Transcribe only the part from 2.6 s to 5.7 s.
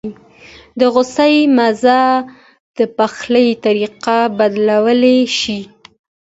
د پخلي طریقه بدلولی شي.